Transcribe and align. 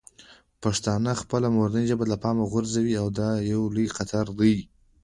پښتانه 0.63 1.11
خپله 1.21 1.47
مورنۍ 1.57 1.83
ژبه 1.89 2.05
له 2.11 2.17
پامه 2.23 2.43
غورځوي 2.51 2.93
او 3.01 3.07
دا 3.19 3.29
یو 3.51 3.61
لوی 3.75 3.87
خطر 3.95 4.25
دی. 4.39 4.55